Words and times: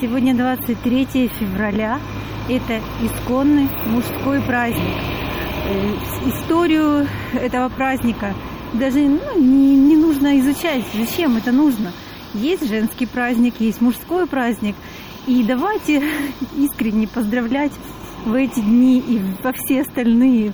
Сегодня 0.00 0.34
23 0.34 1.28
февраля. 1.38 2.00
Это 2.48 2.80
исконный 3.02 3.68
мужской 3.86 4.40
праздник. 4.40 4.94
Э, 5.66 6.28
Историю 6.28 7.06
этого 7.32 7.68
праздника 7.68 8.34
даже 8.74 8.98
ну, 9.00 9.38
не, 9.40 9.76
не 9.76 9.96
нужно 9.96 10.38
изучать. 10.40 10.82
Зачем 10.94 11.36
это 11.36 11.52
нужно? 11.52 11.92
Есть 12.34 12.68
женский 12.68 13.06
праздник, 13.06 13.54
есть 13.60 13.80
мужской 13.80 14.26
праздник. 14.26 14.74
И 15.26 15.42
давайте 15.44 16.02
искренне 16.56 17.06
поздравлять 17.06 17.72
в 18.24 18.34
эти 18.34 18.60
дни 18.60 18.98
и 18.98 19.20
во 19.42 19.52
все 19.52 19.82
остальные 19.82 20.52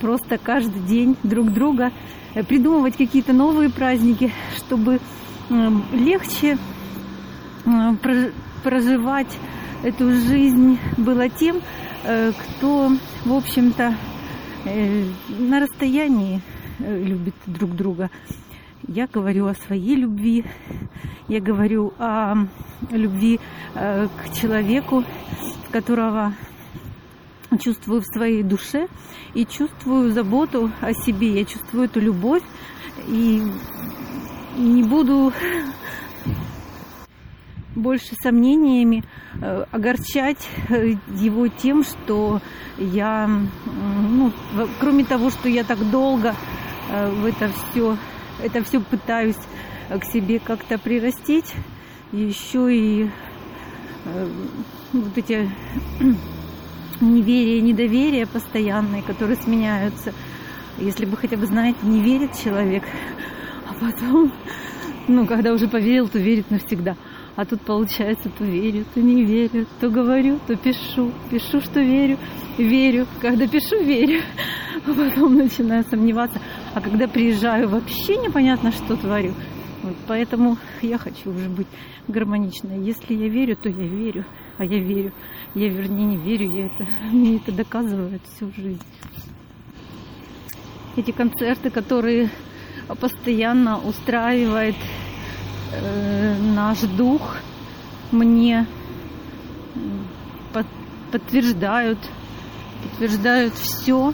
просто 0.00 0.36
каждый 0.38 0.80
день 0.82 1.16
друг 1.22 1.52
друга, 1.52 1.92
э, 2.34 2.42
придумывать 2.44 2.96
какие-то 2.96 3.32
новые 3.32 3.70
праздники, 3.70 4.32
чтобы 4.56 5.00
м, 5.50 5.84
легче 5.92 6.58
прож- 7.64 8.32
проживать 8.62 9.38
эту 9.82 10.10
жизнь 10.12 10.78
было 10.96 11.28
тем, 11.28 11.60
э, 12.04 12.32
кто, 12.32 12.90
в 13.24 13.32
общем-то, 13.32 13.94
э, 14.64 15.04
на 15.28 15.60
расстоянии 15.60 16.40
э, 16.78 17.04
любит 17.04 17.34
друг 17.46 17.74
друга. 17.74 18.10
Я 18.88 19.06
говорю 19.06 19.46
о 19.46 19.54
своей 19.54 19.96
любви, 19.96 20.44
я 21.28 21.40
говорю 21.40 21.92
о 21.98 22.34
любви 22.90 23.38
к 23.74 24.34
человеку, 24.34 25.04
которого 25.70 26.34
чувствую 27.60 28.00
в 28.00 28.06
своей 28.06 28.42
душе 28.42 28.88
и 29.34 29.46
чувствую 29.46 30.10
заботу 30.10 30.72
о 30.80 30.92
себе, 30.92 31.38
я 31.38 31.44
чувствую 31.44 31.84
эту 31.84 32.00
любовь 32.00 32.42
и 33.06 33.40
не 34.56 34.82
буду 34.82 35.32
больше 37.74 38.14
сомнениями 38.22 39.04
э, 39.40 39.64
огорчать 39.70 40.48
э, 40.68 40.94
его 41.18 41.48
тем, 41.48 41.84
что 41.84 42.40
я, 42.78 43.28
ну, 43.66 44.32
кроме 44.80 45.04
того, 45.04 45.30
что 45.30 45.48
я 45.48 45.64
так 45.64 45.78
долго 45.90 46.34
э, 46.90 47.10
в 47.10 47.26
это 47.26 47.50
все, 47.70 47.96
это 48.42 48.62
все 48.62 48.80
пытаюсь 48.80 49.38
к 49.88 50.04
себе 50.04 50.38
как-то 50.38 50.78
прирастить, 50.78 51.52
еще 52.12 52.74
и 52.74 53.10
вот 54.92 55.16
эти 55.16 55.50
неверие, 57.00 57.60
недоверие 57.60 58.26
постоянные, 58.26 59.02
которые 59.02 59.36
сменяются. 59.36 60.12
Если 60.78 61.04
бы 61.04 61.16
хотя 61.16 61.36
бы, 61.36 61.46
знаете, 61.46 61.78
не 61.82 62.00
верит 62.00 62.30
человек, 62.42 62.84
а 63.68 63.74
потом, 63.74 64.32
ну, 65.08 65.26
когда 65.26 65.52
уже 65.52 65.68
поверил, 65.68 66.08
то 66.08 66.18
верит 66.18 66.50
навсегда. 66.50 66.96
А 67.34 67.46
тут 67.46 67.62
получается, 67.62 68.28
то 68.28 68.44
верю, 68.44 68.84
то 68.92 69.00
не 69.00 69.24
верю, 69.24 69.66
то 69.80 69.88
говорю, 69.88 70.38
то 70.46 70.54
пишу. 70.54 71.10
Пишу, 71.30 71.60
что 71.62 71.80
верю, 71.80 72.18
верю. 72.58 73.06
Когда 73.20 73.46
пишу, 73.46 73.82
верю. 73.82 74.22
А 74.84 74.92
потом 74.92 75.36
начинаю 75.36 75.84
сомневаться. 75.84 76.40
А 76.74 76.80
когда 76.80 77.06
приезжаю, 77.06 77.68
вообще 77.68 78.16
непонятно, 78.16 78.72
что 78.72 78.96
творю. 78.96 79.32
Вот, 79.82 79.94
поэтому 80.08 80.58
я 80.80 80.98
хочу 80.98 81.30
уже 81.30 81.48
быть 81.48 81.68
гармоничной. 82.08 82.84
Если 82.84 83.14
я 83.14 83.28
верю, 83.28 83.56
то 83.56 83.68
я 83.68 83.86
верю. 83.86 84.24
А 84.58 84.64
я 84.64 84.78
верю. 84.78 85.12
Я, 85.54 85.68
вернее, 85.68 86.04
не 86.04 86.16
верю. 86.16 86.50
Я 86.50 86.66
это, 86.66 86.86
мне 87.12 87.36
это 87.36 87.52
доказывает 87.52 88.22
всю 88.34 88.50
жизнь. 88.56 88.82
Эти 90.96 91.12
концерты, 91.12 91.70
которые 91.70 92.28
постоянно 93.00 93.78
устраивает 93.78 94.76
наш 96.54 96.80
дух, 96.80 97.36
мне 98.10 98.66
под- 100.52 100.66
подтверждают, 101.10 101.98
подтверждают 102.82 103.54
все, 103.54 104.12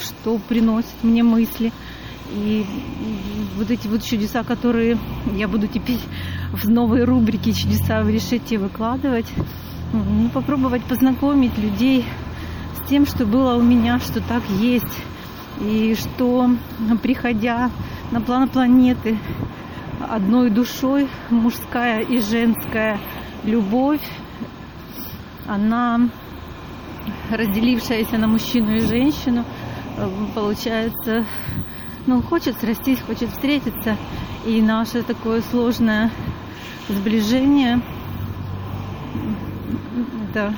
что 0.00 0.38
приносит 0.48 1.02
мне 1.02 1.22
мысли. 1.22 1.72
И 2.32 2.66
вот 3.56 3.70
эти 3.70 3.86
вот 3.86 4.02
чудеса, 4.02 4.42
которые 4.42 4.98
я 5.34 5.48
буду 5.48 5.68
теперь 5.68 6.00
в 6.52 6.68
новой 6.68 7.04
рубрике 7.04 7.52
«Чудеса 7.52 8.02
в 8.02 8.08
решете» 8.08 8.58
выкладывать, 8.58 9.26
ну, 9.92 10.28
попробовать 10.30 10.82
познакомить 10.82 11.56
людей 11.56 12.04
с 12.76 12.88
тем, 12.88 13.06
что 13.06 13.24
было 13.26 13.54
у 13.54 13.62
меня, 13.62 14.00
что 14.00 14.20
так 14.20 14.42
есть. 14.60 14.84
И 15.60 15.96
что, 15.98 16.50
приходя 17.02 17.70
на 18.10 18.20
план 18.20 18.48
планеты 18.48 19.18
одной 20.10 20.50
душой, 20.50 21.08
мужская 21.30 22.00
и 22.00 22.20
женская 22.20 22.98
любовь, 23.44 24.02
она 25.46 26.08
разделившаяся 27.30 28.18
на 28.18 28.26
мужчину 28.26 28.76
и 28.76 28.80
женщину, 28.80 29.44
э, 29.96 30.08
получается, 30.34 31.24
ну, 32.06 32.22
хочет 32.22 32.58
срастись, 32.58 33.00
хочет 33.00 33.30
встретиться. 33.30 33.96
И 34.46 34.62
наше 34.62 35.02
такое 35.02 35.42
сложное 35.42 36.10
сближение, 36.88 37.80
это 40.30 40.54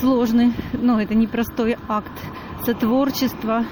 сложный, 0.00 0.54
ну, 0.72 0.98
это 0.98 1.14
непростой 1.14 1.76
акт 1.88 2.12
сотворчества 2.64 3.64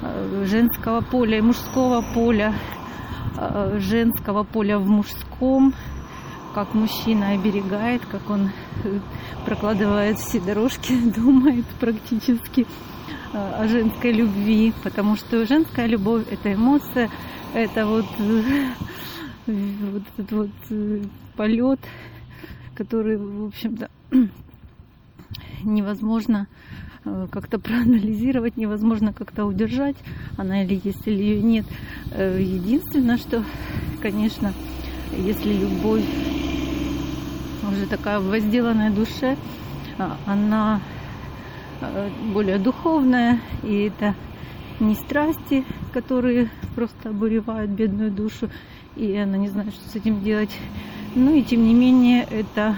э, 0.00 0.44
женского 0.48 1.00
поля 1.00 1.38
и 1.38 1.40
мужского 1.40 2.04
поля, 2.14 2.54
женского 3.78 4.44
поля 4.44 4.78
в 4.78 4.86
мужском, 4.86 5.74
как 6.54 6.74
мужчина 6.74 7.30
оберегает, 7.30 8.04
как 8.06 8.28
он 8.30 8.50
э, 8.84 9.00
прокладывает 9.44 10.18
все 10.18 10.40
дорожки, 10.40 10.94
думает 11.16 11.66
практически 11.80 12.66
э, 13.32 13.54
о 13.58 13.66
женской 13.68 14.12
любви, 14.12 14.72
потому 14.82 15.16
что 15.16 15.46
женская 15.46 15.86
любовь 15.86 16.26
это 16.30 16.52
эмоция, 16.52 17.10
это 17.54 17.86
вот, 17.86 18.06
э, 18.18 18.70
вот 19.46 20.02
этот 20.16 20.32
вот 20.32 20.50
э, 20.70 21.02
полет, 21.36 21.80
который, 22.74 23.16
в 23.16 23.46
общем-то, 23.46 23.90
невозможно 25.64 26.46
э, 26.50 26.91
как-то 27.30 27.58
проанализировать, 27.58 28.56
невозможно 28.56 29.12
как-то 29.12 29.44
удержать, 29.44 29.96
она 30.36 30.64
или 30.64 30.80
есть, 30.82 31.06
или 31.06 31.22
ее 31.22 31.42
нет. 31.42 31.66
Э, 32.12 32.38
Единственное, 32.40 33.18
что, 33.18 33.44
конечно, 34.00 34.52
если 35.16 35.52
любовь 35.52 36.04
уже 37.70 37.86
такая 37.86 38.18
в 38.18 38.28
возделанной 38.28 38.90
душе, 38.90 39.36
а, 39.98 40.16
она 40.26 40.80
э, 41.80 42.08
более 42.32 42.58
духовная, 42.58 43.40
и 43.62 43.84
это 43.84 44.14
не 44.80 44.94
страсти, 44.94 45.64
которые 45.92 46.50
просто 46.74 47.10
обуревают 47.10 47.70
бедную 47.70 48.10
душу, 48.10 48.48
и 48.96 49.16
она 49.16 49.38
не 49.38 49.48
знает, 49.48 49.72
что 49.74 49.88
с 49.88 49.96
этим 49.96 50.22
делать. 50.22 50.50
Ну 51.14 51.34
и 51.34 51.42
тем 51.42 51.64
не 51.64 51.74
менее, 51.74 52.26
это 52.30 52.76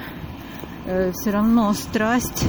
все 1.14 1.30
равно 1.30 1.72
страсть, 1.72 2.44
э, 2.44 2.48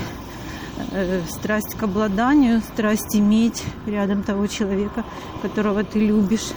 страсть 1.29 1.75
к 1.75 1.83
обладанию, 1.83 2.61
страсть 2.61 3.15
иметь 3.15 3.63
рядом 3.85 4.23
того 4.23 4.47
человека, 4.47 5.03
которого 5.41 5.83
ты 5.83 5.99
любишь. 5.99 6.51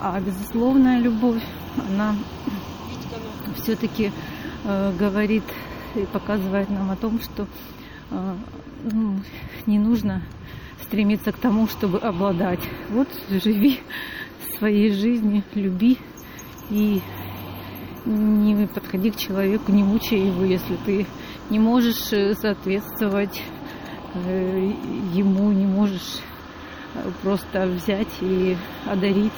А 0.00 0.20
безусловная 0.20 1.00
любовь, 1.00 1.42
она 1.88 2.14
все-таки 3.62 4.12
э, 4.64 4.92
говорит 4.98 5.42
и 5.94 6.06
показывает 6.06 6.70
нам 6.70 6.90
о 6.90 6.96
том, 6.96 7.20
что 7.20 7.46
э, 8.10 8.34
ну, 8.92 9.20
не 9.66 9.78
нужно 9.78 10.22
стремиться 10.84 11.32
к 11.32 11.38
тому, 11.38 11.66
чтобы 11.66 11.98
обладать. 11.98 12.60
Вот 12.90 13.08
живи 13.28 13.80
своей 14.58 14.92
жизнью, 14.92 15.42
люби 15.54 15.98
и 16.70 17.00
не 18.58 18.66
подходи 18.66 19.10
к 19.10 19.16
человеку, 19.16 19.72
не 19.72 19.82
мучай 19.82 20.18
его, 20.18 20.44
если 20.44 20.76
ты 20.84 21.06
не 21.50 21.58
можешь 21.58 22.12
э, 22.12 22.34
соответствовать 22.34 23.40
э, 24.14 24.72
ему, 25.14 25.52
не 25.52 25.66
можешь 25.66 26.20
э, 26.94 27.10
просто 27.22 27.66
взять 27.66 28.08
и 28.20 28.56
одарить 28.86 29.32